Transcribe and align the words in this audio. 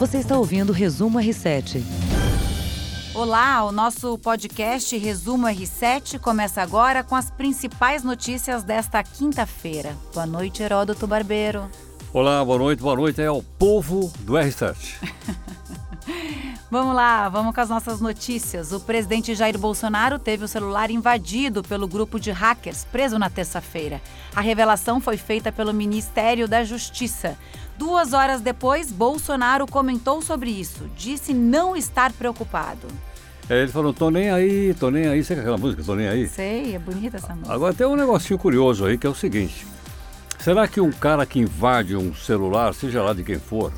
Você 0.00 0.16
está 0.16 0.38
ouvindo 0.38 0.70
o 0.70 0.72
Resumo 0.72 1.18
R7. 1.18 1.82
Olá, 3.14 3.62
o 3.64 3.70
nosso 3.70 4.16
podcast 4.16 4.96
Resumo 4.96 5.46
R7 5.46 6.18
começa 6.18 6.62
agora 6.62 7.04
com 7.04 7.14
as 7.14 7.30
principais 7.30 8.02
notícias 8.02 8.62
desta 8.62 9.02
quinta-feira. 9.02 9.94
Boa 10.14 10.24
noite, 10.24 10.62
Heródoto 10.62 11.06
Barbeiro. 11.06 11.68
Olá, 12.14 12.42
boa 12.42 12.56
noite, 12.56 12.80
boa 12.80 12.96
noite. 12.96 13.20
É 13.20 13.30
o 13.30 13.42
povo 13.42 14.10
do 14.20 14.32
R7. 14.32 14.74
Vamos 16.70 16.94
lá, 16.94 17.28
vamos 17.28 17.52
com 17.52 17.60
as 17.60 17.68
nossas 17.68 18.00
notícias. 18.00 18.70
O 18.70 18.78
presidente 18.78 19.34
Jair 19.34 19.58
Bolsonaro 19.58 20.20
teve 20.20 20.44
o 20.44 20.48
celular 20.48 20.88
invadido 20.88 21.64
pelo 21.64 21.88
grupo 21.88 22.20
de 22.20 22.30
hackers 22.30 22.84
preso 22.84 23.18
na 23.18 23.28
terça-feira. 23.28 24.00
A 24.36 24.40
revelação 24.40 25.00
foi 25.00 25.16
feita 25.16 25.50
pelo 25.50 25.74
Ministério 25.74 26.46
da 26.46 26.62
Justiça. 26.62 27.36
Duas 27.80 28.12
horas 28.12 28.42
depois, 28.42 28.92
Bolsonaro 28.92 29.66
comentou 29.66 30.20
sobre 30.20 30.50
isso. 30.50 30.84
Disse 30.94 31.32
não 31.32 31.74
estar 31.74 32.12
preocupado. 32.12 32.86
É, 33.48 33.62
ele 33.62 33.72
falou, 33.72 33.94
tô 33.94 34.10
nem 34.10 34.30
aí, 34.30 34.74
tô 34.74 34.90
nem 34.90 35.06
aí. 35.06 35.24
Você 35.24 35.34
quer 35.34 35.40
aquela 35.40 35.56
música, 35.56 35.82
tô 35.82 35.94
nem 35.94 36.06
aí? 36.06 36.28
Sei, 36.28 36.74
é 36.74 36.78
bonita 36.78 37.16
essa 37.16 37.34
música. 37.34 37.54
Agora 37.54 37.72
tem 37.72 37.86
um 37.86 37.96
negocinho 37.96 38.38
curioso 38.38 38.84
aí 38.84 38.98
que 38.98 39.06
é 39.06 39.10
o 39.10 39.14
seguinte. 39.14 39.66
Será 40.40 40.68
que 40.68 40.78
um 40.78 40.92
cara 40.92 41.24
que 41.24 41.38
invade 41.38 41.96
um 41.96 42.14
celular, 42.14 42.74
seja 42.74 43.02
lá 43.02 43.14
de 43.14 43.24
quem 43.24 43.38
for, 43.38 43.72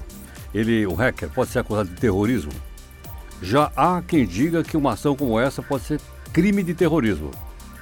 ele, 0.53 0.85
um 0.85 0.95
hacker, 0.95 1.31
pode 1.31 1.53
ser 1.53 1.61
acusado 1.61 1.89
de 1.89 1.95
terrorismo? 1.95 2.51
Já 3.41 3.71
há 3.77 4.03
quem 4.03 4.27
diga 4.27 4.65
que 4.65 4.77
uma 4.77 4.95
ação 4.95 5.15
como 5.15 5.39
essa 5.39 5.63
pode 5.63 5.85
ser 5.85 6.01
crime 6.33 6.65
de 6.65 6.75
terrorismo. 6.75 7.31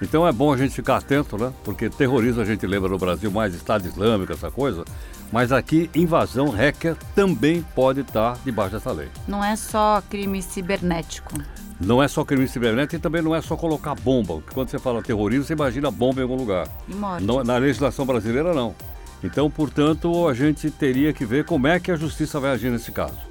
Então 0.03 0.29
é 0.29 0.33
bom 0.33 0.53
a 0.53 0.57
gente 0.59 0.75
ficar 0.75 0.99
atento, 0.99 1.39
né? 1.39 1.51
Porque 1.65 1.89
terrorismo 1.89 2.43
a 2.43 2.45
gente 2.45 2.67
lembra 2.67 2.91
no 2.91 2.99
Brasil 2.99 3.31
mais 3.31 3.55
Estado 3.55 3.89
Islâmico, 3.89 4.35
essa 4.35 4.51
coisa. 4.51 4.85
Mas 5.33 5.53
aqui, 5.53 5.89
invasão 5.95 6.49
hacker 6.51 6.97
também 7.15 7.65
pode 7.75 8.01
estar 8.01 8.37
debaixo 8.45 8.73
dessa 8.73 8.91
lei. 8.91 9.09
Não 9.29 9.45
é 9.45 9.55
só 9.55 10.03
crime 10.11 10.43
cibernético. 10.43 11.35
Não 11.81 12.03
é 12.03 12.09
só 12.09 12.25
crime 12.25 12.47
cibernético 12.49 12.97
e 12.97 12.99
também 12.99 13.23
não 13.23 13.35
é 13.35 13.41
só 13.41 13.57
colocar 13.57 13.95
bomba. 13.95 14.35
Porque 14.35 14.53
quando 14.53 14.69
você 14.69 14.79
fala 14.79 15.03
terrorismo, 15.03 15.45
você 15.45 15.53
imagina 15.53 15.91
bomba 15.91 16.21
em 16.21 16.25
algum 16.25 16.37
lugar. 16.37 16.69
E 16.89 16.95
morte. 16.95 17.25
Não, 17.25 17.45
na 17.45 17.57
legislação 17.57 18.05
brasileira, 18.05 18.53
não. 18.53 18.75
Então, 19.23 19.51
portanto, 19.51 20.29
a 20.29 20.35
gente 20.35 20.71
teria 20.71 21.13
que 21.13 21.25
ver 21.25 21.45
como 21.45 21.67
é 21.67 21.79
que 21.79 21.91
a 21.91 21.97
justiça 21.97 22.41
vai 22.41 22.51
agir 22.53 22.71
nesse 22.71 22.91
caso. 22.91 23.30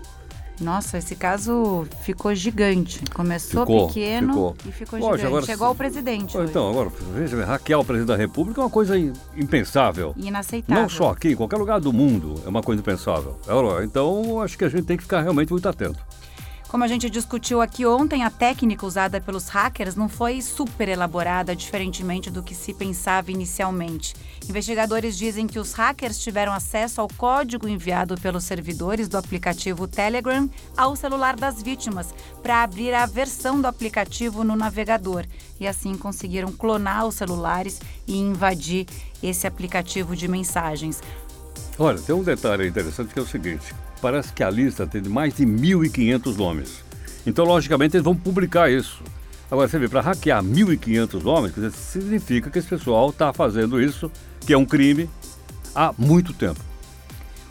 Nossa, 0.61 0.97
esse 0.97 1.15
caso 1.15 1.85
ficou 2.03 2.33
gigante. 2.35 3.01
Começou 3.13 3.61
Ficou, 3.65 3.87
pequeno 3.87 4.27
ficou. 4.33 4.55
e 4.67 4.71
ficou 4.71 4.99
Lógico, 4.99 5.15
gigante. 5.17 5.27
agora- 5.27 5.45
Chegou 5.45 5.67
ao 5.67 5.75
presidente. 5.75 6.37
hoje. 6.37 6.49
Então, 6.49 6.69
agora, 6.69 6.89
veja, 7.13 7.45
hackear 7.45 7.79
o 7.79 7.85
presidente 7.85 8.07
da 8.09 8.15
República 8.17 8.59
é 8.59 8.63
uma 8.65 8.69
coisa 8.69 8.97
im- 8.97 9.13
impensável. 9.37 10.13
Inaceitável. 10.17 10.81
Não 10.83 10.89
só 10.89 11.11
aqui, 11.11 11.29
em 11.29 11.35
qualquer 11.35 11.57
lugar 11.57 11.79
do 11.79 11.93
mundo 11.93 12.35
é 12.45 12.49
uma 12.49 12.61
coisa 12.61 12.81
impensável. 12.81 13.37
Então, 13.83 14.41
acho 14.41 14.57
que 14.57 14.65
a 14.65 14.69
gente 14.69 14.83
tem 14.83 14.97
que 14.97 15.03
ficar 15.03 15.21
realmente 15.21 15.51
muito 15.51 15.67
atento. 15.69 15.99
Como 16.69 16.83
a 16.83 16.87
gente 16.87 17.09
discutiu 17.09 17.61
aqui 17.61 17.83
ontem, 17.83 18.23
a 18.23 18.29
técnica 18.29 18.85
usada 18.85 19.19
pelos 19.19 19.47
hackers 19.47 19.95
não 19.95 20.07
foi 20.07 20.39
super 20.39 20.87
elaborada, 20.87 21.55
diferentemente 21.55 22.29
do 22.29 22.43
que 22.43 22.53
se 22.53 22.75
pensava 22.75 23.31
inicialmente. 23.31 24.13
Investigadores 24.47 25.17
dizem 25.17 25.47
que 25.47 25.57
os 25.57 25.73
hackers 25.73 26.19
tiveram 26.19 26.53
acesso 26.53 27.01
ao 27.01 27.07
código 27.07 27.67
enviado 27.67 28.15
pelos 28.21 28.43
servidores 28.43 29.07
do 29.07 29.17
aplicativo 29.17 29.87
Telegram 29.87 30.47
ao 30.77 30.95
celular 30.95 31.35
das 31.35 31.59
vítimas 31.59 32.13
para 32.43 32.61
abrir 32.61 32.93
a 32.93 33.07
versão 33.07 33.59
do 33.59 33.65
aplicativo 33.65 34.43
no 34.43 34.55
navegador 34.55 35.25
e 35.59 35.67
assim 35.67 35.97
conseguiram 35.97 36.51
clonar 36.51 37.07
os 37.07 37.15
celulares 37.15 37.81
e 38.05 38.15
invadir 38.15 38.85
esse 39.23 39.47
aplicativo 39.47 40.15
de 40.15 40.27
mensagens. 40.27 41.01
Olha, 41.81 41.97
tem 41.97 42.13
um 42.13 42.21
detalhe 42.21 42.67
interessante 42.67 43.13
que 43.13 43.19
é 43.19 43.21
o 43.21 43.27
seguinte: 43.27 43.73
parece 44.01 44.33
que 44.33 44.43
a 44.43 44.49
lista 44.49 44.85
tem 44.85 45.01
mais 45.03 45.33
de 45.33 45.45
1.500 45.45 46.35
nomes. 46.35 46.83
Então, 47.25 47.45
logicamente, 47.45 47.95
eles 47.95 48.03
vão 48.03 48.15
publicar 48.15 48.69
isso. 48.69 49.01
Agora, 49.49 49.67
você 49.67 49.79
vê, 49.79 49.87
para 49.87 50.01
hackear 50.01 50.43
1.500 50.43 51.23
nomes, 51.23 51.55
dizer, 51.55 51.71
significa 51.71 52.49
que 52.49 52.59
esse 52.59 52.67
pessoal 52.67 53.09
está 53.09 53.31
fazendo 53.31 53.81
isso, 53.81 54.11
que 54.41 54.51
é 54.51 54.57
um 54.57 54.65
crime, 54.65 55.09
há 55.73 55.93
muito 55.97 56.33
tempo. 56.33 56.59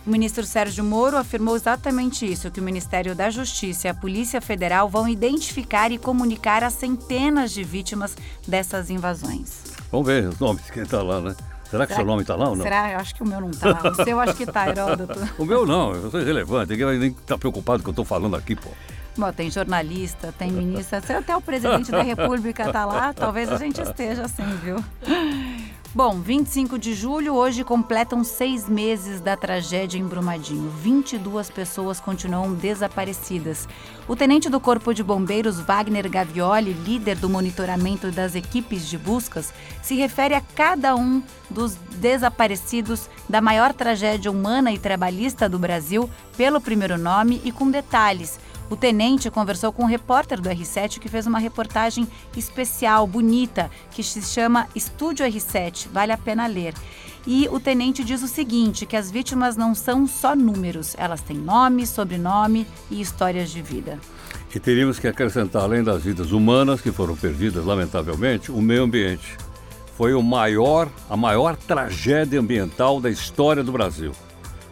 O 0.07 0.11
ministro 0.11 0.45
Sérgio 0.45 0.85
Moro 0.85 1.17
afirmou 1.17 1.57
exatamente 1.57 2.31
isso: 2.31 2.51
que 2.51 2.61
o 2.61 2.63
Ministério 2.63 3.15
da 3.15 3.31
Justiça 3.31 3.89
e 3.89 3.91
a 3.91 3.95
Polícia 3.95 4.43
Federal 4.43 4.91
vão 4.91 5.09
identificar 5.09 5.91
e 5.91 5.97
comunicar 5.97 6.63
as 6.63 6.75
centenas 6.75 7.51
de 7.51 7.65
vítimas 7.65 8.15
dessas 8.47 8.91
invasões. 8.91 9.63
Vamos 9.91 10.07
ver 10.07 10.29
os 10.29 10.39
nomes 10.39 10.67
de 10.67 10.73
quem 10.73 10.83
está 10.83 11.03
lá, 11.03 11.23
né? 11.23 11.35
Será 11.71 11.87
que 11.87 11.95
seu 11.95 12.05
nome 12.05 12.23
está 12.23 12.35
lá 12.35 12.49
ou 12.49 12.57
não? 12.57 12.63
Será? 12.63 12.93
Eu 12.93 12.99
acho 12.99 13.15
que 13.15 13.23
o 13.23 13.27
meu 13.27 13.41
não 13.41 13.51
tá. 13.51 13.91
O 13.91 14.05
seu 14.05 14.19
acho 14.21 14.35
que 14.35 14.47
tá, 14.47 14.69
Heródoto. 14.69 15.19
O 15.39 15.45
meu 15.45 15.67
não, 15.67 15.95
eu 15.95 16.11
sou 16.11 16.21
irrelevante, 16.21 16.73
ninguém 16.73 16.99
nem 16.99 17.11
estar 17.11 17.37
preocupado 17.39 17.83
com 17.83 17.91
o 17.91 17.95
que 17.95 18.01
eu 18.01 18.03
estou 18.03 18.05
falando 18.05 18.37
aqui, 18.37 18.57
pô. 18.57 18.71
Bom, 19.17 19.33
tem 19.33 19.51
jornalista, 19.51 20.33
tem 20.39 20.51
ministra, 20.51 21.01
se 21.01 21.13
até 21.13 21.37
o 21.37 21.41
presidente 21.41 21.91
da 21.91 22.03
República 22.03 22.73
tá 22.73 22.87
lá, 22.87 23.13
talvez 23.13 23.51
a 23.51 23.57
gente 23.57 23.81
esteja 23.83 24.25
assim, 24.25 24.45
viu? 24.63 24.77
Bom, 25.95 26.21
25 26.21 26.79
de 26.79 26.93
julho, 26.93 27.35
hoje 27.35 27.65
completam 27.65 28.23
seis 28.23 28.69
meses 28.69 29.23
da 29.23 29.39
tragédia 29.39 29.99
em 29.99 30.05
Brumadinho. 30.05 30.69
22 30.69 31.49
pessoas 31.49 31.99
continuam 31.99 32.53
desaparecidas. 32.53 33.67
O 34.07 34.15
tenente 34.15 34.51
do 34.51 34.61
Corpo 34.61 34.93
de 34.93 35.03
Bombeiros, 35.03 35.59
Wagner 35.59 36.07
Gavioli, 36.11 36.75
líder 36.75 37.17
do 37.17 37.31
monitoramento 37.31 38.13
das 38.13 38.35
equipes 38.35 38.87
de 38.87 38.99
buscas, 38.99 39.53
se 39.83 39.95
refere 39.95 40.35
a 40.35 40.43
cada 40.55 40.95
um 40.95 41.23
dos 41.49 41.75
desaparecidos 41.97 43.09
da 43.27 43.41
maior 43.41 43.73
tragédia 43.73 44.31
humana 44.31 44.71
e 44.71 44.79
trabalhista 44.79 45.49
do 45.49 45.59
Brasil 45.59 46.09
pelo 46.37 46.61
primeiro 46.61 46.99
nome 46.99 47.41
e 47.43 47.51
com 47.51 47.71
detalhes. 47.71 48.39
O 48.71 48.77
tenente 48.77 49.31
conversou 49.31 49.73
com 49.73 49.85
um 49.85 49.87
repórter 49.87 50.41
do 50.41 50.49
R7 50.49 50.99
que 50.99 51.09
fez 51.09 51.27
uma 51.27 51.39
reportagem 51.39 52.07
especial, 52.37 53.07
bonita, 53.07 53.71
que 53.91 54.03
se 54.03 54.21
chama 54.23 54.69
Estúdio 54.75 55.27
R7. 55.27 55.89
Vale 55.91 56.13
a 56.13 56.19
pena 56.19 56.47
ler. 56.47 56.75
E 57.27 57.49
o 57.51 57.59
tenente 57.59 58.05
diz 58.05 58.23
o 58.23 58.29
seguinte: 58.29 58.85
que 58.85 58.97
as 58.97 59.11
vítimas 59.11 59.57
não 59.57 59.75
são 59.75 60.07
só 60.07 60.37
números, 60.37 60.95
elas 60.99 61.23
têm 61.23 61.37
nome, 61.37 61.87
sobrenome 61.87 62.67
e 62.91 63.01
histórias 63.01 63.51
de 63.51 63.63
vida. 63.63 63.99
E 64.55 64.59
teríamos 64.59 64.99
que 64.99 65.07
acrescentar, 65.07 65.63
além 65.63 65.83
das 65.83 66.03
vidas 66.03 66.33
humanas 66.33 66.81
que 66.81 66.93
foram 66.93 67.17
perdidas, 67.17 67.65
lamentavelmente, 67.65 68.51
o 68.51 68.61
meio 68.61 68.83
ambiente. 68.83 69.37
Foi 69.97 70.15
o 70.15 70.23
maior, 70.23 70.89
a 71.11 71.17
maior 71.17 71.57
tragédia 71.57 72.39
ambiental 72.39 73.01
da 73.01 73.11
história 73.11 73.65
do 73.65 73.73
Brasil. 73.73 74.13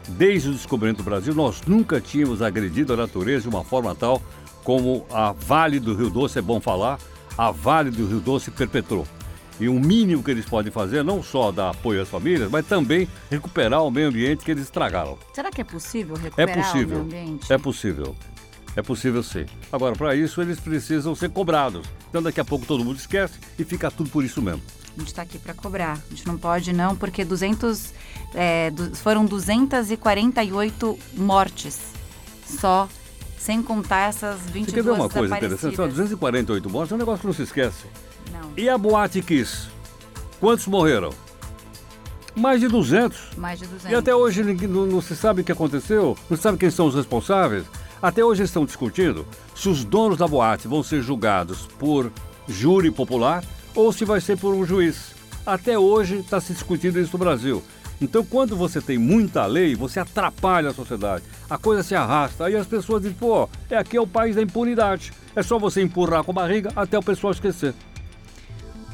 Desde 0.08 0.50
o 0.50 0.52
descobrimento 0.52 0.98
do 0.98 1.04
Brasil, 1.04 1.34
nós 1.34 1.60
nunca 1.66 2.00
tínhamos 2.00 2.40
agredido 2.40 2.92
a 2.92 2.96
natureza 2.96 3.42
de 3.42 3.48
uma 3.48 3.64
forma 3.64 3.94
tal 3.94 4.22
como 4.62 5.06
a 5.12 5.32
Vale 5.32 5.78
do 5.78 5.94
Rio 5.94 6.10
Doce, 6.10 6.38
é 6.38 6.42
bom 6.42 6.60
falar, 6.60 6.98
a 7.38 7.50
Vale 7.50 7.90
do 7.90 8.06
Rio 8.06 8.20
Doce 8.20 8.50
perpetrou. 8.50 9.06
E 9.58 9.68
o 9.68 9.74
mínimo 9.74 10.22
que 10.22 10.30
eles 10.30 10.44
podem 10.44 10.70
fazer 10.70 10.98
é 10.98 11.02
não 11.02 11.22
só 11.22 11.50
dar 11.50 11.70
apoio 11.70 12.02
às 12.02 12.08
famílias, 12.08 12.50
mas 12.50 12.66
também 12.66 13.08
recuperar 13.30 13.82
o 13.82 13.90
meio 13.90 14.08
ambiente 14.08 14.44
que 14.44 14.50
eles 14.50 14.64
estragaram. 14.64 15.18
Será 15.32 15.50
que 15.50 15.60
é 15.60 15.64
possível 15.64 16.16
É 16.16 16.20
recuperar 16.20 16.56
possível. 16.62 17.00
o 17.00 17.04
meio 17.04 17.22
ambiente? 17.22 17.52
É 17.52 17.58
possível. 17.58 18.16
É 18.74 18.82
possível 18.82 19.22
sim. 19.22 19.46
Agora, 19.72 19.94
para 19.96 20.14
isso, 20.14 20.42
eles 20.42 20.60
precisam 20.60 21.14
ser 21.14 21.30
cobrados. 21.30 21.86
Então, 22.10 22.22
daqui 22.22 22.38
a 22.40 22.44
pouco 22.44 22.66
todo 22.66 22.84
mundo 22.84 22.98
esquece 22.98 23.38
e 23.58 23.64
fica 23.64 23.90
tudo 23.90 24.10
por 24.10 24.22
isso 24.22 24.42
mesmo. 24.42 24.60
A 24.96 24.98
gente 24.98 25.08
está 25.08 25.22
aqui 25.22 25.38
para 25.38 25.52
cobrar. 25.54 25.92
A 25.92 26.10
gente 26.14 26.26
não 26.26 26.38
pode 26.38 26.72
não, 26.72 26.96
porque 26.96 27.24
200, 27.24 27.92
é, 28.34 28.70
du- 28.70 28.94
foram 28.96 29.24
248 29.26 30.98
mortes 31.14 31.78
só, 32.46 32.88
sem 33.38 33.62
contar 33.62 34.08
essas 34.08 34.40
Você 34.40 34.50
22 34.52 34.74
quer 34.74 34.82
ver 34.82 34.90
uma 34.98 35.08
coisa 35.08 35.36
interessante? 35.36 35.60
São 35.60 35.70
desaparecidas. 35.86 36.08
248 36.10 36.70
mortes, 36.70 36.92
é 36.92 36.94
um 36.94 36.98
negócio 36.98 37.20
que 37.20 37.26
não 37.26 37.34
se 37.34 37.42
esquece. 37.42 37.84
Não, 38.32 38.52
E 38.56 38.68
a 38.68 38.78
Boate 38.78 39.20
Kiss? 39.22 39.68
Quantos 40.40 40.66
morreram? 40.66 41.10
Mais 42.34 42.60
de 42.60 42.68
200. 42.68 43.36
mais 43.36 43.58
de 43.58 43.66
200. 43.66 43.90
E 43.90 43.94
até 43.94 44.14
hoje 44.14 44.42
não, 44.66 44.86
não 44.86 45.00
se 45.00 45.16
sabe 45.16 45.40
o 45.40 45.44
que 45.44 45.52
aconteceu, 45.52 46.16
não 46.28 46.36
se 46.36 46.42
sabe 46.42 46.58
quem 46.58 46.70
são 46.70 46.86
os 46.86 46.94
responsáveis. 46.94 47.64
Até 48.02 48.22
hoje 48.24 48.42
estão 48.42 48.66
discutindo 48.66 49.26
se 49.54 49.68
os 49.70 49.84
donos 49.84 50.18
da 50.18 50.28
boate 50.28 50.68
vão 50.68 50.82
ser 50.82 51.02
julgados 51.02 51.66
por 51.78 52.12
júri 52.46 52.90
popular 52.90 53.42
ou 53.76 53.92
se 53.92 54.04
vai 54.04 54.20
ser 54.20 54.36
por 54.38 54.54
um 54.54 54.64
juiz. 54.64 55.14
Até 55.46 55.78
hoje 55.78 56.16
está 56.16 56.40
se 56.40 56.52
discutindo 56.52 56.98
isso 56.98 57.12
no 57.12 57.18
Brasil. 57.18 57.62
Então, 58.00 58.24
quando 58.24 58.56
você 58.56 58.80
tem 58.80 58.98
muita 58.98 59.46
lei, 59.46 59.74
você 59.74 60.00
atrapalha 60.00 60.70
a 60.70 60.74
sociedade. 60.74 61.24
A 61.48 61.56
coisa 61.56 61.82
se 61.82 61.94
arrasta. 61.94 62.46
Aí 62.46 62.56
as 62.56 62.66
pessoas 62.66 63.02
dizem, 63.02 63.16
pô, 63.16 63.48
é 63.70 63.76
aqui 63.76 63.96
é 63.96 64.00
o 64.00 64.06
país 64.06 64.36
da 64.36 64.42
impunidade. 64.42 65.12
É 65.34 65.42
só 65.42 65.58
você 65.58 65.82
empurrar 65.82 66.24
com 66.24 66.32
a 66.32 66.34
barriga 66.34 66.72
até 66.74 66.98
o 66.98 67.02
pessoal 67.02 67.32
esquecer. 67.32 67.74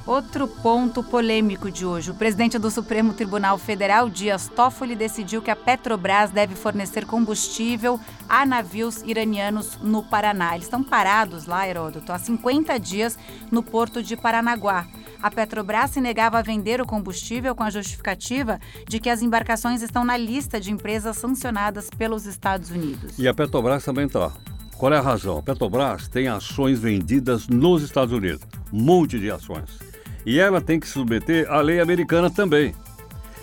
Outro 0.04 0.48
ponto 0.48 1.00
polêmico 1.00 1.70
de 1.70 1.86
hoje. 1.86 2.10
O 2.10 2.14
presidente 2.14 2.58
do 2.58 2.72
Supremo 2.72 3.12
Tribunal 3.12 3.56
Federal, 3.56 4.10
Dias 4.10 4.48
Toffoli, 4.48 4.96
decidiu 4.96 5.40
que 5.40 5.50
a 5.50 5.54
Petrobras 5.54 6.32
deve 6.32 6.56
fornecer 6.56 7.06
combustível 7.06 8.00
a 8.28 8.44
navios 8.44 9.00
iranianos 9.02 9.78
no 9.80 10.02
Paraná. 10.02 10.54
Eles 10.54 10.66
estão 10.66 10.82
parados 10.82 11.46
lá, 11.46 11.68
Heródoto, 11.68 12.10
há 12.12 12.18
50 12.18 12.80
dias 12.80 13.16
no 13.48 13.62
porto 13.62 14.02
de 14.02 14.16
Paranaguá. 14.16 14.88
A 15.22 15.30
Petrobras 15.30 15.92
se 15.92 16.00
negava 16.00 16.40
a 16.40 16.42
vender 16.42 16.80
o 16.80 16.86
combustível 16.86 17.54
com 17.54 17.62
a 17.62 17.70
justificativa 17.70 18.58
de 18.88 18.98
que 18.98 19.08
as 19.08 19.22
embarcações 19.22 19.82
estão 19.82 20.04
na 20.04 20.16
lista 20.16 20.58
de 20.58 20.72
empresas 20.72 21.16
sancionadas 21.16 21.88
pelos 21.90 22.26
Estados 22.26 22.72
Unidos. 22.72 23.16
E 23.16 23.28
a 23.28 23.32
Petrobras 23.32 23.84
também 23.84 24.06
está. 24.06 24.32
Qual 24.76 24.92
é 24.92 24.98
a 24.98 25.00
razão? 25.00 25.38
A 25.38 25.42
Petrobras 25.42 26.08
tem 26.08 26.26
ações 26.26 26.80
vendidas 26.80 27.46
nos 27.46 27.84
Estados 27.84 28.12
Unidos, 28.12 28.40
um 28.72 28.82
monte 28.82 29.16
de 29.20 29.30
ações 29.30 29.91
e 30.24 30.38
ela 30.38 30.60
tem 30.60 30.78
que 30.78 30.86
se 30.86 30.94
submeter 30.94 31.50
à 31.50 31.60
lei 31.60 31.80
americana 31.80 32.30
também. 32.30 32.74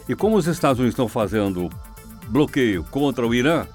E 0.08 0.16
como 0.16 0.38
os 0.38 0.48
Estados 0.48 0.80
Unidos 0.80 0.94
estão 0.94 1.08
fazendo 1.08 1.70
bloqueio 2.28 2.84
contra 2.86 3.26
o 3.26 3.34
Irã, 3.34 3.66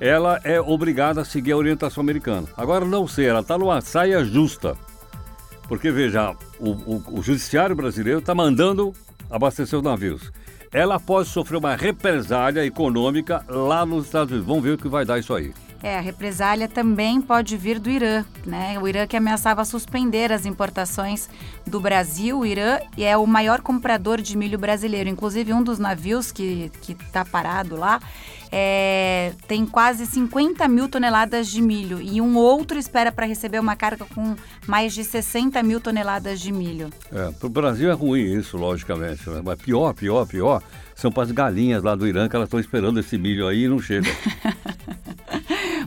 ela 0.00 0.40
é 0.44 0.60
obrigada 0.60 1.22
a 1.22 1.24
seguir 1.24 1.52
a 1.52 1.56
orientação 1.56 2.02
americana. 2.02 2.46
Agora, 2.56 2.84
não 2.84 3.08
sei, 3.08 3.26
ela 3.26 3.40
está 3.40 3.58
numa 3.58 3.80
saia 3.80 4.24
justa. 4.24 4.76
Porque, 5.66 5.90
veja, 5.90 6.34
o, 6.58 6.70
o, 6.70 7.04
o 7.18 7.22
judiciário 7.22 7.74
brasileiro 7.74 8.20
está 8.20 8.34
mandando 8.34 8.92
abastecer 9.30 9.78
os 9.78 9.84
navios. 9.84 10.32
Ela 10.72 11.00
pode 11.00 11.28
sofrer 11.28 11.56
uma 11.56 11.74
represália 11.74 12.64
econômica 12.64 13.44
lá 13.48 13.84
nos 13.84 14.06
Estados 14.06 14.32
Unidos. 14.32 14.48
Vamos 14.48 14.64
ver 14.64 14.72
o 14.72 14.78
que 14.78 14.88
vai 14.88 15.04
dar 15.04 15.18
isso 15.18 15.34
aí. 15.34 15.52
É, 15.82 15.96
a 15.96 16.00
represália 16.00 16.66
também 16.66 17.20
pode 17.20 17.56
vir 17.56 17.78
do 17.78 17.88
Irã, 17.88 18.24
né? 18.44 18.78
O 18.80 18.88
Irã 18.88 19.06
que 19.06 19.16
ameaçava 19.16 19.64
suspender 19.64 20.32
as 20.32 20.44
importações 20.44 21.28
do 21.64 21.80
Brasil. 21.80 22.40
O 22.40 22.46
Irã 22.46 22.78
é 22.96 23.16
o 23.16 23.26
maior 23.26 23.60
comprador 23.60 24.20
de 24.20 24.36
milho 24.36 24.58
brasileiro. 24.58 25.08
Inclusive, 25.08 25.52
um 25.52 25.62
dos 25.62 25.78
navios 25.78 26.32
que 26.32 26.70
está 26.88 27.24
parado 27.24 27.76
lá 27.76 28.00
é, 28.50 29.32
tem 29.46 29.64
quase 29.66 30.06
50 30.06 30.66
mil 30.68 30.88
toneladas 30.88 31.48
de 31.48 31.60
milho 31.60 32.00
e 32.00 32.20
um 32.20 32.36
outro 32.36 32.78
espera 32.78 33.12
para 33.12 33.26
receber 33.26 33.60
uma 33.60 33.76
carga 33.76 34.04
com 34.06 34.34
mais 34.66 34.92
de 34.94 35.04
60 35.04 35.62
mil 35.62 35.80
toneladas 35.80 36.40
de 36.40 36.50
milho. 36.50 36.90
É, 37.12 37.30
para 37.30 37.46
o 37.46 37.50
Brasil 37.50 37.90
é 37.90 37.94
ruim 37.94 38.38
isso, 38.38 38.56
logicamente. 38.56 39.28
Né? 39.28 39.42
Mas 39.44 39.60
pior, 39.60 39.92
pior, 39.94 40.26
pior 40.26 40.62
são 40.94 41.12
para 41.12 41.22
as 41.24 41.30
galinhas 41.30 41.82
lá 41.82 41.94
do 41.94 42.06
Irã 42.06 42.28
que 42.28 42.34
elas 42.34 42.46
estão 42.46 42.58
esperando 42.58 42.98
esse 42.98 43.16
milho 43.16 43.46
aí 43.46 43.64
e 43.64 43.68
não 43.68 43.80
chega. 43.80 44.08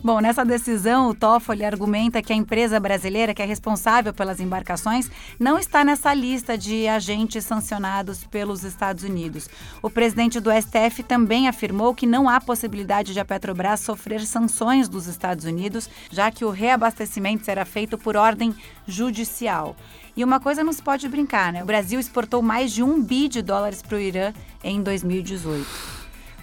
Bom, 0.03 0.19
nessa 0.19 0.43
decisão, 0.43 1.09
o 1.09 1.13
Toffoli 1.13 1.63
argumenta 1.63 2.23
que 2.23 2.33
a 2.33 2.35
empresa 2.35 2.79
brasileira, 2.79 3.35
que 3.35 3.41
é 3.41 3.45
responsável 3.45 4.11
pelas 4.11 4.39
embarcações, 4.39 5.11
não 5.39 5.59
está 5.59 5.83
nessa 5.83 6.11
lista 6.11 6.57
de 6.57 6.87
agentes 6.87 7.45
sancionados 7.45 8.23
pelos 8.23 8.63
Estados 8.63 9.03
Unidos. 9.03 9.47
O 9.79 9.91
presidente 9.91 10.39
do 10.39 10.49
STF 10.51 11.03
também 11.03 11.47
afirmou 11.47 11.93
que 11.93 12.07
não 12.07 12.27
há 12.27 12.41
possibilidade 12.41 13.13
de 13.13 13.19
a 13.19 13.25
Petrobras 13.25 13.81
sofrer 13.81 14.21
sanções 14.21 14.89
dos 14.89 15.05
Estados 15.05 15.45
Unidos, 15.45 15.87
já 16.09 16.31
que 16.31 16.43
o 16.43 16.49
reabastecimento 16.49 17.45
será 17.45 17.63
feito 17.63 17.95
por 17.95 18.17
ordem 18.17 18.55
judicial. 18.87 19.75
E 20.17 20.23
uma 20.23 20.39
coisa 20.39 20.63
não 20.63 20.73
se 20.73 20.81
pode 20.81 21.07
brincar, 21.07 21.53
né? 21.53 21.61
O 21.61 21.67
Brasil 21.67 21.99
exportou 21.99 22.41
mais 22.41 22.71
de 22.71 22.81
um 22.81 23.03
bi 23.03 23.27
de 23.27 23.43
dólares 23.43 23.83
para 23.83 23.97
o 23.97 24.01
Irã 24.01 24.33
em 24.63 24.81
2018. 24.81 25.63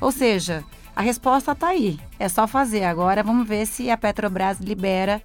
Ou 0.00 0.12
seja, 0.12 0.64
a 0.98 1.00
resposta 1.00 1.52
está 1.52 1.68
aí. 1.68 1.96
É 2.18 2.28
só 2.28 2.48
fazer. 2.48 2.82
Agora 2.82 3.22
vamos 3.22 3.46
ver 3.46 3.66
se 3.66 3.88
a 3.88 3.96
Petrobras 3.96 4.58
libera 4.58 5.22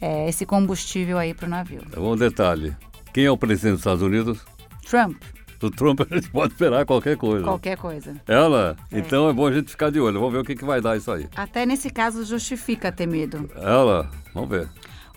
é, 0.00 0.28
esse 0.28 0.44
combustível 0.44 1.16
aí 1.16 1.32
para 1.32 1.46
o 1.46 1.48
navio. 1.48 1.80
Um 1.96 2.16
detalhe. 2.16 2.74
Quem 3.12 3.24
é 3.24 3.30
o 3.30 3.38
presidente 3.38 3.74
dos 3.74 3.80
Estados 3.82 4.02
Unidos? 4.02 4.44
Trump. 4.90 5.22
Do 5.60 5.70
Trump 5.70 6.00
a 6.10 6.12
gente 6.12 6.28
pode 6.28 6.54
esperar 6.54 6.84
qualquer 6.84 7.16
coisa. 7.16 7.44
Qualquer 7.44 7.78
coisa. 7.78 8.20
Ela? 8.26 8.76
É. 8.90 8.98
Então 8.98 9.28
é 9.28 9.32
bom 9.32 9.46
a 9.46 9.52
gente 9.52 9.70
ficar 9.70 9.90
de 9.90 10.00
olho. 10.00 10.18
Vamos 10.18 10.32
ver 10.32 10.40
o 10.40 10.44
que, 10.44 10.56
que 10.56 10.64
vai 10.64 10.80
dar 10.80 10.96
isso 10.96 11.12
aí. 11.12 11.28
Até 11.36 11.64
nesse 11.64 11.88
caso 11.88 12.24
justifica 12.24 12.90
ter 12.90 13.06
medo. 13.06 13.48
Ela? 13.54 14.10
Vamos 14.34 14.50
ver. 14.50 14.68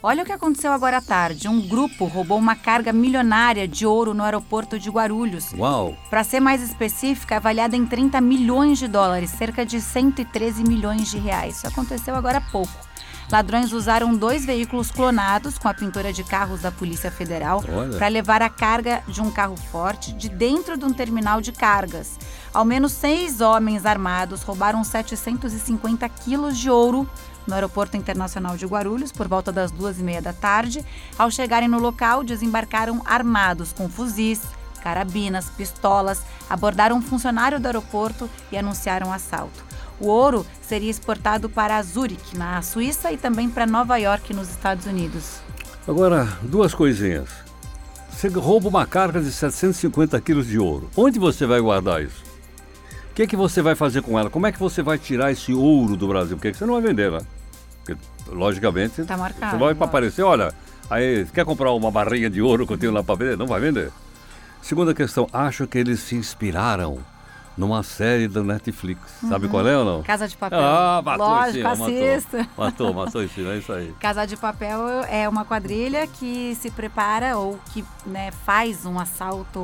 Olha 0.02 0.24
o 0.24 0.26
que 0.26 0.32
aconteceu 0.32 0.72
agora 0.72 0.98
à 0.98 1.02
tarde. 1.02 1.50
Um 1.50 1.60
grupo 1.60 2.06
roubou 2.06 2.38
uma 2.38 2.56
carga 2.56 2.94
milionária 2.94 3.68
de 3.68 3.86
ouro 3.86 4.14
no 4.14 4.24
aeroporto 4.24 4.80
de 4.80 4.90
Guarulhos. 4.90 5.52
Uau! 5.52 5.94
Para 6.10 6.24
ser 6.24 6.40
mais 6.40 6.62
específica, 6.62 7.36
avaliada 7.36 7.76
em 7.76 7.86
30 7.86 8.22
milhões 8.22 8.80
de 8.80 8.88
dólares, 8.88 9.30
cerca 9.32 9.66
de 9.66 9.82
113 9.82 10.64
milhões 10.64 11.12
de 11.12 11.18
reais. 11.18 11.58
Isso 11.58 11.68
aconteceu 11.68 12.16
agora 12.16 12.38
há 12.38 12.42
pouco. 12.42 12.89
Ladrões 13.32 13.72
usaram 13.72 14.16
dois 14.16 14.44
veículos 14.44 14.90
clonados 14.90 15.60
com 15.60 15.68
a 15.68 15.74
pintura 15.74 16.12
de 16.12 16.24
carros 16.24 16.62
da 16.62 16.72
Polícia 16.72 17.12
Federal 17.12 17.64
para 17.98 18.08
levar 18.08 18.42
a 18.42 18.50
carga 18.50 19.04
de 19.08 19.22
um 19.22 19.30
carro 19.30 19.56
forte 19.56 20.12
de 20.14 20.30
dentro 20.30 20.76
de 20.76 20.84
um 20.84 20.92
terminal 20.92 21.40
de 21.40 21.52
cargas. 21.52 22.18
Ao 22.52 22.66
menos 22.66 22.92
seis 22.92 23.40
homens 23.40 23.86
armados 23.86 24.42
roubaram 24.42 24.84
750 24.84 26.10
quilos 26.10 26.58
de 26.58 26.72
ouro 26.72 27.08
no 27.46 27.54
Aeroporto 27.54 27.96
Internacional 27.96 28.58
de 28.58 28.66
Guarulhos 28.66 29.12
por 29.12 29.28
volta 29.28 29.52
das 29.52 29.70
duas 29.70 30.00
e 30.00 30.04
meia 30.04 30.24
da 30.24 30.34
tarde. 30.34 30.84
Ao 31.16 31.30
chegarem 31.30 31.70
no 31.70 31.80
local, 31.80 32.24
desembarcaram 32.24 33.00
armados 33.06 33.72
com 33.72 33.88
fuzis, 33.88 34.42
carabinas, 34.82 35.52
pistolas, 35.52 36.24
abordaram 36.50 36.98
um 36.98 37.02
funcionário 37.02 37.60
do 37.60 37.68
aeroporto 37.68 38.28
e 38.52 38.58
anunciaram 38.58 39.14
assalto. 39.14 39.69
O 40.00 40.08
ouro 40.08 40.46
seria 40.62 40.90
exportado 40.90 41.50
para 41.50 41.82
Zurich, 41.82 42.38
na 42.38 42.62
Suíça, 42.62 43.12
e 43.12 43.18
também 43.18 43.50
para 43.50 43.68
Nova 43.68 43.98
York, 43.98 44.34
nos 44.34 44.50
Estados 44.50 44.86
Unidos. 44.86 45.40
Agora, 45.88 46.28
duas 46.44 46.74
coisinhas. 46.74 47.30
Você 48.10 48.28
rouba 48.28 48.70
uma 48.70 48.86
carga 48.86 49.22
de 49.22 49.32
750 49.32 50.20
quilos 50.22 50.48
de 50.48 50.60
ouro. 50.60 50.90
Onde 50.96 51.20
você 51.20 51.46
vai 51.46 51.60
guardar 51.60 52.04
isso? 52.04 52.24
O 53.12 53.14
que, 53.16 53.24
é 53.24 53.28
que 53.28 53.36
você 53.36 53.62
vai 53.62 53.76
fazer 53.76 54.02
com 54.02 54.18
ela? 54.18 54.30
Como 54.30 54.48
é 54.48 54.52
que 54.52 54.60
você 54.60 54.82
vai 54.82 54.98
tirar 54.98 55.32
esse 55.32 55.54
ouro 55.54 55.98
do 55.98 56.08
Brasil? 56.08 56.38
Porque 56.38 56.54
você 56.54 56.66
não 56.66 56.74
vai 56.74 56.82
vender, 56.82 57.12
né? 57.12 57.20
Porque, 57.84 58.00
logicamente, 58.28 59.04
tá 59.04 59.18
marcado, 59.18 59.52
você 59.52 59.64
vai 59.64 59.76
para 59.76 59.86
aparecer, 59.86 60.22
olha, 60.22 60.54
aí 60.90 61.26
quer 61.34 61.44
comprar 61.44 61.72
uma 61.72 61.92
barrinha 61.92 62.30
de 62.30 62.42
ouro 62.42 62.66
que 62.66 62.74
eu 62.74 62.78
tenho 62.78 62.94
lá 62.94 63.04
para 63.04 63.16
vender? 63.16 63.38
Não 63.38 63.48
vai 63.48 63.60
vender. 63.60 63.92
Segunda 64.62 64.94
questão, 64.94 65.28
acho 65.34 65.68
que 65.68 65.78
eles 65.78 66.00
se 66.00 66.16
inspiraram 66.16 67.00
numa 67.60 67.84
série 67.84 68.30
do 68.30 68.42
Netflix. 68.42 69.02
Uhum. 69.22 69.30
Sabe 69.30 69.50
qual 69.50 69.68
é 69.68 69.78
ou 69.78 69.84
não? 69.84 70.02
Casa 70.02 70.30
de 70.30 70.38
Papel. 70.38 70.60
Ah, 70.62 71.02
matou 71.04 71.28
Lógico, 71.28 71.52
cima, 71.58 71.72
assisto. 71.72 72.38
Matou, 72.38 72.94
matou, 72.94 72.94
matou 72.94 73.22
é 73.22 73.58
isso 73.58 73.74
aí. 73.74 73.94
Casa 74.00 74.26
de 74.26 74.38
Papel 74.38 74.80
é 75.10 75.28
uma 75.28 75.44
quadrilha 75.44 76.08
que 76.08 76.56
se 76.56 76.72
prepara 76.72 77.38
ou 77.38 77.60
que 77.74 77.84
né, 78.06 78.32
faz 78.46 78.86
um 78.86 78.98
assalto 78.98 79.62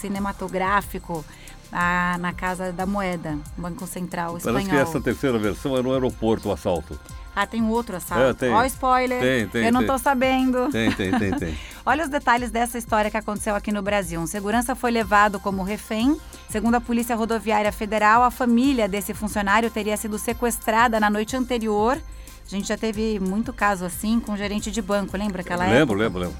cinematográfico 0.00 1.22
a, 1.70 2.16
na 2.18 2.32
Casa 2.32 2.72
da 2.72 2.86
Moeda, 2.86 3.36
Banco 3.58 3.86
Central 3.86 4.38
Espanhol. 4.38 4.60
Parece 4.62 4.70
que 4.70 4.76
essa 4.76 5.00
terceira 5.02 5.38
versão 5.38 5.76
é 5.76 5.82
no 5.82 5.92
aeroporto, 5.92 6.48
o 6.48 6.52
assalto. 6.52 6.98
Ah, 7.36 7.46
tem 7.46 7.60
um 7.60 7.68
outro 7.68 7.96
assalto. 7.96 8.24
É, 8.24 8.32
tem. 8.32 8.50
Ó, 8.50 8.64
spoiler. 8.64 9.20
Tem, 9.20 9.48
tem. 9.48 9.66
Eu 9.66 9.72
não 9.72 9.80
tem. 9.80 9.88
tô 9.88 9.98
sabendo. 9.98 10.70
Tem, 10.70 10.90
tem, 10.92 11.10
tem, 11.18 11.32
tem. 11.32 11.58
Olha 11.86 12.02
os 12.02 12.08
detalhes 12.08 12.50
dessa 12.50 12.78
história 12.78 13.10
que 13.10 13.16
aconteceu 13.16 13.54
aqui 13.54 13.70
no 13.70 13.82
Brasil. 13.82 14.18
Um 14.18 14.26
segurança 14.26 14.74
foi 14.74 14.90
levado 14.90 15.38
como 15.38 15.62
refém. 15.62 16.18
Segundo 16.48 16.76
a 16.76 16.80
Polícia 16.80 17.14
Rodoviária 17.14 17.70
Federal, 17.70 18.22
a 18.22 18.30
família 18.30 18.88
desse 18.88 19.12
funcionário 19.12 19.70
teria 19.70 19.94
sido 19.94 20.18
sequestrada 20.18 20.98
na 20.98 21.10
noite 21.10 21.36
anterior. 21.36 22.00
A 22.46 22.48
gente 22.48 22.68
já 22.68 22.76
teve 22.78 23.20
muito 23.20 23.52
caso 23.52 23.84
assim 23.84 24.18
com 24.18 24.32
o 24.32 24.36
gerente 24.36 24.70
de 24.70 24.80
banco, 24.80 25.14
lembra 25.14 25.42
aquela 25.42 25.64
lembro, 25.64 25.94
época? 25.94 25.98
Lembro, 25.98 26.20
lembro, 26.20 26.36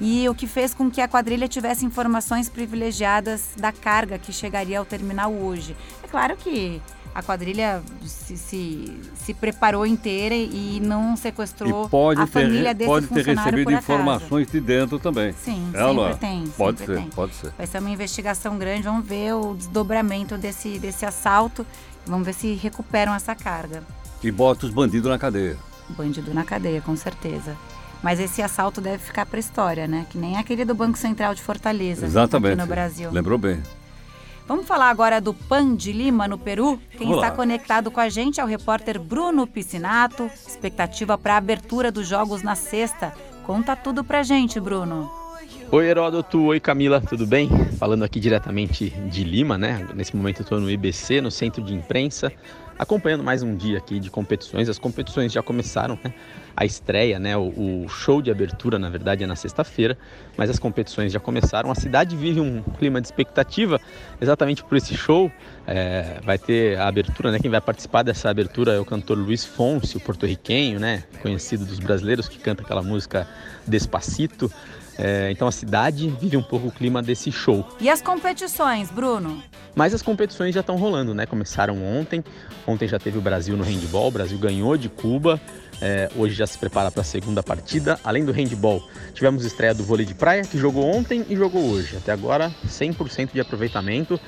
E 0.00 0.28
o 0.28 0.34
que 0.34 0.48
fez 0.48 0.74
com 0.74 0.90
que 0.90 1.00
a 1.00 1.06
quadrilha 1.06 1.46
tivesse 1.46 1.84
informações 1.84 2.48
privilegiadas 2.48 3.50
da 3.56 3.70
carga 3.70 4.18
que 4.18 4.32
chegaria 4.32 4.78
ao 4.78 4.84
terminal 4.84 5.32
hoje. 5.32 5.76
É 6.02 6.08
claro 6.08 6.36
que 6.36 6.82
a 7.14 7.22
quadrilha 7.22 7.82
se, 8.04 8.36
se, 8.36 9.00
se, 9.14 9.34
preparou 9.34 9.84
inteira 9.84 10.34
e 10.34 10.80
não 10.80 11.16
sequestrou 11.16 11.86
e 11.86 11.88
pode 11.88 12.20
a 12.20 12.26
ter, 12.26 12.32
família 12.32 12.74
desse 12.74 12.88
pode 12.88 13.06
ter 13.08 13.26
recebido 13.26 13.72
informações 13.72 14.50
de 14.50 14.60
dentro 14.60 14.98
também. 14.98 15.32
Sim, 15.32 15.70
Ela, 15.74 16.12
sempre 16.12 16.20
tem. 16.20 16.46
Pode 16.56 16.78
sempre 16.78 16.94
ser, 16.94 17.00
tem. 17.00 17.10
pode 17.10 17.34
ser. 17.34 17.52
Vai 17.56 17.66
ser 17.66 17.78
uma 17.78 17.90
investigação 17.90 18.58
grande, 18.58 18.82
vamos 18.82 19.04
ver 19.04 19.34
o 19.34 19.54
desdobramento 19.54 20.36
desse, 20.38 20.78
desse 20.78 21.04
assalto, 21.04 21.66
vamos 22.06 22.24
ver 22.24 22.34
se 22.34 22.54
recuperam 22.54 23.14
essa 23.14 23.34
carga. 23.34 23.82
E 24.22 24.30
bota 24.30 24.66
os 24.66 24.72
bandidos 24.72 25.10
na 25.10 25.18
cadeia. 25.18 25.56
Bandido 25.90 26.32
na 26.32 26.44
cadeia, 26.44 26.80
com 26.80 26.94
certeza. 26.94 27.56
Mas 28.02 28.20
esse 28.20 28.40
assalto 28.40 28.80
deve 28.80 28.98
ficar 28.98 29.26
para 29.26 29.38
a 29.38 29.40
história, 29.40 29.86
né? 29.86 30.06
Que 30.08 30.16
nem 30.16 30.36
aquele 30.38 30.64
do 30.64 30.74
Banco 30.74 30.96
Central 30.96 31.34
de 31.34 31.42
Fortaleza, 31.42 32.06
Exatamente. 32.06 32.52
aqui 32.52 32.62
no 32.62 32.66
Brasil. 32.66 33.10
Lembrou 33.10 33.36
bem. 33.36 33.60
Vamos 34.46 34.66
falar 34.66 34.90
agora 34.90 35.20
do 35.20 35.32
PAN 35.32 35.76
de 35.76 35.92
Lima, 35.92 36.26
no 36.26 36.38
Peru? 36.38 36.80
Quem 36.98 37.08
Olá. 37.08 37.26
está 37.26 37.36
conectado 37.36 37.90
com 37.90 38.00
a 38.00 38.08
gente 38.08 38.40
é 38.40 38.44
o 38.44 38.46
repórter 38.46 38.98
Bruno 38.98 39.46
Piscinato. 39.46 40.26
Expectativa 40.26 41.16
para 41.16 41.34
a 41.34 41.38
abertura 41.38 41.92
dos 41.92 42.08
jogos 42.08 42.42
na 42.42 42.54
sexta. 42.54 43.14
Conta 43.46 43.76
tudo 43.76 44.02
pra 44.02 44.22
gente, 44.22 44.58
Bruno. 44.58 45.19
Oi, 45.72 45.86
Heródoto. 45.86 46.46
Oi, 46.46 46.58
Camila. 46.58 47.00
Tudo 47.00 47.24
bem? 47.24 47.48
Falando 47.78 48.02
aqui 48.02 48.18
diretamente 48.18 48.90
de 48.90 49.22
Lima, 49.22 49.56
né? 49.56 49.86
Nesse 49.94 50.16
momento 50.16 50.40
eu 50.40 50.42
estou 50.42 50.58
no 50.58 50.68
IBC, 50.68 51.20
no 51.20 51.30
Centro 51.30 51.62
de 51.62 51.72
Imprensa, 51.72 52.32
acompanhando 52.76 53.22
mais 53.22 53.44
um 53.44 53.54
dia 53.54 53.78
aqui 53.78 54.00
de 54.00 54.10
competições. 54.10 54.68
As 54.68 54.80
competições 54.80 55.32
já 55.32 55.44
começaram, 55.44 55.96
né? 56.02 56.12
A 56.56 56.64
estreia, 56.64 57.20
né? 57.20 57.36
O, 57.36 57.84
o 57.84 57.88
show 57.88 58.20
de 58.20 58.32
abertura, 58.32 58.80
na 58.80 58.90
verdade, 58.90 59.22
é 59.22 59.28
na 59.28 59.36
sexta-feira, 59.36 59.96
mas 60.36 60.50
as 60.50 60.58
competições 60.58 61.12
já 61.12 61.20
começaram. 61.20 61.70
A 61.70 61.76
cidade 61.76 62.16
vive 62.16 62.40
um 62.40 62.62
clima 62.76 63.00
de 63.00 63.06
expectativa 63.06 63.80
exatamente 64.20 64.64
por 64.64 64.76
esse 64.76 64.96
show. 64.96 65.30
É, 65.68 66.18
vai 66.24 66.36
ter 66.36 66.80
a 66.80 66.88
abertura, 66.88 67.30
né? 67.30 67.38
Quem 67.38 67.50
vai 67.50 67.60
participar 67.60 68.02
dessa 68.02 68.28
abertura 68.28 68.72
é 68.72 68.80
o 68.80 68.84
cantor 68.84 69.16
Luiz 69.16 69.44
Fonse, 69.44 69.96
o 69.96 70.00
porto-riquenho, 70.00 70.80
né? 70.80 71.04
Conhecido 71.22 71.64
dos 71.64 71.78
brasileiros, 71.78 72.28
que 72.28 72.40
canta 72.40 72.62
aquela 72.62 72.82
música 72.82 73.28
Despacito. 73.68 74.50
É, 75.02 75.30
então 75.30 75.48
a 75.48 75.52
cidade 75.52 76.08
vive 76.20 76.36
um 76.36 76.42
pouco 76.42 76.68
o 76.68 76.70
clima 76.70 77.02
desse 77.02 77.32
show. 77.32 77.66
E 77.80 77.88
as 77.88 78.02
competições, 78.02 78.90
Bruno? 78.90 79.42
Mas 79.74 79.94
as 79.94 80.02
competições 80.02 80.54
já 80.54 80.60
estão 80.60 80.76
rolando, 80.76 81.14
né? 81.14 81.26
Começaram 81.26 81.82
ontem. 81.82 82.24
Ontem 82.66 82.88
já 82.88 82.98
teve 82.98 83.18
o 83.18 83.20
Brasil 83.20 83.56
no 83.56 83.64
handball. 83.64 84.08
O 84.08 84.10
Brasil 84.10 84.38
ganhou 84.38 84.76
de 84.76 84.88
Cuba. 84.88 85.40
É, 85.82 86.10
hoje 86.14 86.34
já 86.34 86.46
se 86.46 86.58
prepara 86.58 86.90
para 86.90 87.00
a 87.00 87.04
segunda 87.04 87.42
partida. 87.42 87.98
Além 88.04 88.24
do 88.24 88.32
handball, 88.32 88.86
tivemos 89.14 89.44
estreia 89.44 89.72
do 89.72 89.82
vôlei 89.82 90.04
de 90.04 90.14
praia, 90.14 90.42
que 90.42 90.58
jogou 90.58 90.84
ontem 90.84 91.24
e 91.28 91.36
jogou 91.36 91.62
hoje. 91.70 91.96
Até 91.96 92.12
agora, 92.12 92.52
100% 92.66 93.32
de 93.32 93.40
aproveitamento. 93.40 94.20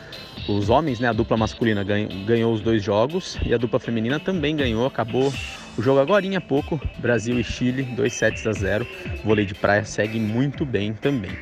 Os 0.48 0.70
homens, 0.70 0.98
né, 0.98 1.08
a 1.08 1.12
dupla 1.12 1.36
masculina 1.36 1.84
ganhou, 1.84 2.52
os 2.52 2.60
dois 2.60 2.82
jogos 2.82 3.36
e 3.44 3.52
a 3.52 3.58
dupla 3.58 3.78
feminina 3.78 4.18
também 4.18 4.56
ganhou. 4.56 4.86
Acabou 4.86 5.32
o 5.76 5.82
jogo 5.82 6.00
agora 6.00 6.24
há 6.36 6.40
pouco, 6.40 6.80
Brasil 6.98 7.38
e 7.40 7.44
Chile, 7.44 7.82
2 7.82 8.12
sets 8.12 8.46
a 8.46 8.52
0. 8.52 8.86
O 9.22 9.26
vôlei 9.26 9.44
de 9.44 9.54
praia 9.54 9.84
segue 9.84 10.18
muito 10.18 10.64
bem 10.64 10.92
também. 10.92 11.32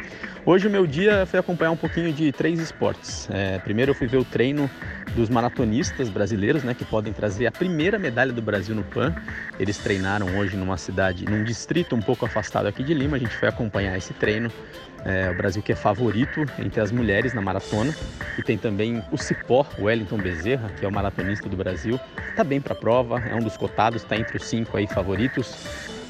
Hoje 0.44 0.66
o 0.66 0.70
meu 0.70 0.86
dia 0.86 1.26
foi 1.26 1.38
acompanhar 1.38 1.70
um 1.70 1.76
pouquinho 1.76 2.10
de 2.12 2.32
três 2.32 2.58
esportes. 2.58 3.28
É, 3.30 3.58
primeiro 3.58 3.90
eu 3.90 3.94
fui 3.94 4.06
ver 4.06 4.16
o 4.16 4.24
treino 4.24 4.70
dos 5.14 5.28
maratonistas 5.28 6.08
brasileiros, 6.08 6.64
né, 6.64 6.72
que 6.72 6.84
podem 6.84 7.12
trazer 7.12 7.46
a 7.46 7.52
primeira 7.52 7.98
medalha 7.98 8.32
do 8.32 8.40
Brasil 8.40 8.74
no 8.74 8.82
PAN. 8.82 9.14
Eles 9.58 9.76
treinaram 9.76 10.38
hoje 10.38 10.56
numa 10.56 10.78
cidade, 10.78 11.26
num 11.26 11.44
distrito 11.44 11.94
um 11.94 12.00
pouco 12.00 12.24
afastado 12.24 12.66
aqui 12.66 12.82
de 12.82 12.94
Lima. 12.94 13.16
A 13.16 13.20
gente 13.20 13.36
foi 13.36 13.48
acompanhar 13.48 13.96
esse 13.98 14.14
treino. 14.14 14.50
É, 15.04 15.30
o 15.30 15.34
Brasil 15.34 15.62
que 15.62 15.72
é 15.72 15.74
favorito 15.74 16.46
entre 16.58 16.80
as 16.80 16.92
mulheres 16.92 17.32
na 17.32 17.40
maratona. 17.40 17.94
E 18.38 18.42
tem 18.42 18.58
também 18.58 19.02
o 19.10 19.16
Cipó, 19.16 19.66
Wellington 19.78 20.18
Bezerra, 20.18 20.70
que 20.78 20.84
é 20.84 20.88
o 20.88 20.92
maratonista 20.92 21.48
do 21.48 21.56
Brasil. 21.56 21.98
Está 22.28 22.44
bem 22.44 22.60
para 22.60 22.74
a 22.74 22.76
prova, 22.76 23.22
é 23.28 23.34
um 23.34 23.40
dos 23.40 23.56
cotados, 23.56 24.02
está 24.02 24.16
entre 24.16 24.36
os 24.36 24.44
cinco 24.44 24.76
aí 24.76 24.86
favoritos. 24.86 25.54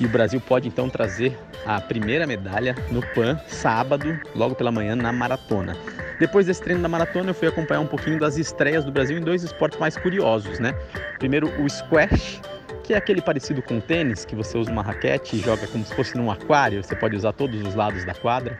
E 0.00 0.06
o 0.06 0.08
Brasil 0.08 0.40
pode 0.40 0.66
então 0.66 0.88
trazer 0.88 1.38
a 1.64 1.80
primeira 1.80 2.26
medalha 2.26 2.74
no 2.90 3.02
PAN 3.02 3.38
sábado, 3.46 4.18
logo 4.34 4.54
pela 4.54 4.72
manhã, 4.72 4.96
na 4.96 5.12
maratona. 5.12 5.76
Depois 6.18 6.46
desse 6.46 6.62
treino 6.62 6.82
da 6.82 6.88
maratona, 6.88 7.30
eu 7.30 7.34
fui 7.34 7.48
acompanhar 7.48 7.80
um 7.80 7.86
pouquinho 7.86 8.18
das 8.18 8.36
estreias 8.36 8.84
do 8.84 8.92
Brasil 8.92 9.16
em 9.16 9.22
dois 9.22 9.42
esportes 9.42 9.78
mais 9.78 9.96
curiosos, 9.96 10.58
né? 10.58 10.74
Primeiro, 11.18 11.48
o 11.62 11.68
squash, 11.68 12.40
que 12.84 12.94
é 12.94 12.96
aquele 12.96 13.20
parecido 13.20 13.62
com 13.62 13.78
o 13.78 13.80
tênis, 13.80 14.24
que 14.24 14.34
você 14.34 14.56
usa 14.58 14.70
uma 14.70 14.82
raquete 14.82 15.36
e 15.36 15.40
joga 15.40 15.66
como 15.66 15.84
se 15.84 15.94
fosse 15.94 16.16
num 16.16 16.30
aquário, 16.30 16.82
você 16.82 16.94
pode 16.94 17.16
usar 17.16 17.32
todos 17.32 17.60
os 17.62 17.74
lados 17.74 18.04
da 18.04 18.14
quadra. 18.14 18.58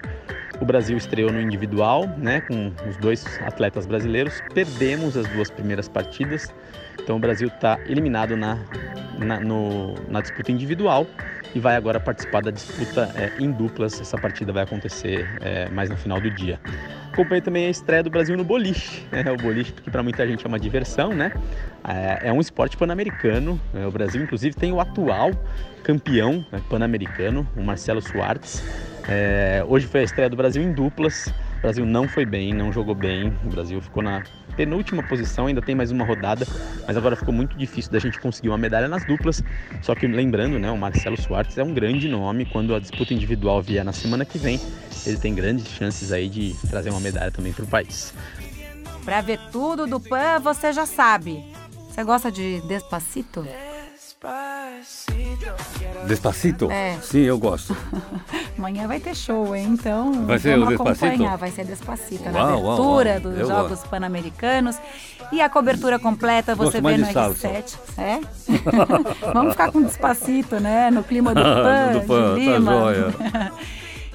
O 0.60 0.64
Brasil 0.64 0.96
estreou 0.96 1.32
no 1.32 1.40
individual, 1.40 2.06
né, 2.18 2.42
com 2.42 2.72
os 2.88 2.96
dois 2.98 3.24
atletas 3.40 3.86
brasileiros. 3.86 4.42
Perdemos 4.52 5.16
as 5.16 5.26
duas 5.28 5.50
primeiras 5.50 5.88
partidas, 5.88 6.52
então 7.02 7.16
o 7.16 7.18
Brasil 7.18 7.48
está 7.48 7.78
eliminado 7.86 8.36
na, 8.36 8.58
na, 9.18 9.40
no, 9.40 9.94
na 10.08 10.20
disputa 10.20 10.52
individual 10.52 11.06
e 11.54 11.60
vai 11.60 11.76
agora 11.76 11.98
participar 11.98 12.42
da 12.42 12.50
disputa 12.50 13.10
é, 13.14 13.32
em 13.42 13.50
duplas. 13.50 14.00
Essa 14.00 14.16
partida 14.18 14.52
vai 14.52 14.62
acontecer 14.62 15.28
é, 15.40 15.68
mais 15.70 15.90
no 15.90 15.96
final 15.96 16.20
do 16.20 16.30
dia. 16.30 16.60
Acompanhei 17.12 17.40
também 17.40 17.66
a 17.66 17.70
estreia 17.70 18.02
do 18.02 18.10
Brasil 18.10 18.36
no 18.36 18.44
boliche. 18.44 19.06
É, 19.20 19.30
o 19.30 19.36
boliche, 19.36 19.72
que 19.72 19.90
para 19.90 20.02
muita 20.02 20.26
gente 20.26 20.46
é 20.46 20.48
uma 20.48 20.58
diversão, 20.58 21.12
né? 21.12 21.32
É, 21.84 22.28
é 22.28 22.32
um 22.32 22.40
esporte 22.40 22.76
pan-americano. 22.76 23.60
É, 23.74 23.86
o 23.86 23.90
Brasil, 23.90 24.22
inclusive, 24.22 24.54
tem 24.54 24.72
o 24.72 24.80
atual 24.80 25.32
campeão 25.82 26.44
né, 26.50 26.60
pan-americano, 26.70 27.46
o 27.56 27.62
Marcelo 27.62 28.00
Suárez. 28.00 28.62
É, 29.08 29.64
hoje 29.66 29.86
foi 29.86 30.00
a 30.00 30.04
estreia 30.04 30.30
do 30.30 30.36
Brasil 30.36 30.62
em 30.62 30.72
duplas. 30.72 31.26
O 31.58 31.62
Brasil 31.62 31.84
não 31.84 32.08
foi 32.08 32.24
bem, 32.24 32.54
não 32.54 32.72
jogou 32.72 32.94
bem. 32.94 33.32
O 33.44 33.48
Brasil 33.48 33.80
ficou 33.80 34.02
na 34.02 34.22
penúltima 34.50 35.02
posição, 35.02 35.46
ainda 35.46 35.62
tem 35.62 35.74
mais 35.74 35.90
uma 35.90 36.04
rodada, 36.04 36.46
mas 36.86 36.96
agora 36.96 37.16
ficou 37.16 37.32
muito 37.32 37.56
difícil 37.56 37.90
da 37.90 37.98
gente 37.98 38.20
conseguir 38.20 38.48
uma 38.48 38.58
medalha 38.58 38.88
nas 38.88 39.04
duplas. 39.04 39.42
Só 39.82 39.94
que 39.94 40.06
lembrando, 40.06 40.58
né, 40.58 40.70
o 40.70 40.76
Marcelo 40.76 41.20
Soares 41.20 41.56
é 41.58 41.62
um 41.62 41.72
grande 41.72 42.08
nome. 42.08 42.44
Quando 42.46 42.74
a 42.74 42.80
disputa 42.80 43.14
individual 43.14 43.62
vier 43.62 43.84
na 43.84 43.92
semana 43.92 44.24
que 44.24 44.38
vem, 44.38 44.60
ele 45.06 45.18
tem 45.18 45.34
grandes 45.34 45.68
chances 45.68 46.12
aí 46.12 46.28
de 46.28 46.54
trazer 46.68 46.90
uma 46.90 47.00
medalha 47.00 47.30
também 47.30 47.52
para 47.52 47.64
o 47.64 47.68
país. 47.68 48.12
Para 49.04 49.20
ver 49.20 49.40
tudo 49.50 49.86
do 49.86 49.98
PAN, 49.98 50.40
você 50.40 50.72
já 50.72 50.86
sabe. 50.86 51.44
Você 51.88 52.04
gosta 52.04 52.30
de 52.30 52.60
Despacito? 52.62 53.46
Despacito? 56.06 56.70
É. 56.70 56.98
Sim, 57.02 57.20
eu 57.20 57.38
gosto. 57.38 57.76
Amanhã 58.58 58.86
vai 58.86 59.00
ter 59.00 59.14
show, 59.14 59.54
hein? 59.56 59.68
Então 59.70 60.26
vai 60.26 60.38
ser 60.38 60.58
vamos 60.58 60.66
o 60.66 60.68
Despacito? 60.76 61.04
acompanhar. 61.06 61.36
Vai 61.38 61.50
ser 61.50 61.64
Despacito 61.64 62.24
Uau, 62.24 62.32
na 62.32 62.56
uau, 62.56 62.72
abertura 62.72 63.10
uau. 63.12 63.20
dos 63.20 63.38
Eu 63.38 63.46
Jogos. 63.48 63.80
Pan-Americanos. 63.84 64.76
E 65.32 65.40
a 65.40 65.48
cobertura 65.48 65.98
completa 65.98 66.54
você 66.54 66.80
Gosto 66.80 66.88
vê 66.94 66.96
no 66.98 67.06
de 67.06 67.12
salsa. 67.12 67.48
R7. 67.48 67.76
É? 67.98 68.20
vamos 69.32 69.52
ficar 69.52 69.70
com 69.72 69.80
Despacito, 69.82 70.58
né? 70.60 70.90
No 70.90 71.02
clima 71.02 71.34
do 71.34 71.40
PAN, 71.42 71.92
Do 71.92 72.00
PAN, 72.06 72.34
de 72.38 72.44
tá 72.46 72.52
Lima. 72.52 72.72
joia. 72.72 73.14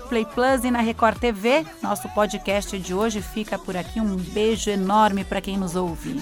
Play 0.09 0.25
Plus 0.25 0.63
e 0.63 0.69
na 0.69 0.81
Record 0.81 1.17
TV. 1.17 1.65
Nosso 1.81 2.07
podcast 2.09 2.77
de 2.77 2.93
hoje 2.93 3.21
fica 3.21 3.57
por 3.57 3.75
aqui. 3.75 3.99
Um 3.99 4.15
beijo 4.17 4.69
enorme 4.69 5.23
para 5.23 5.41
quem 5.41 5.57
nos 5.57 5.75
ouve. 5.75 6.21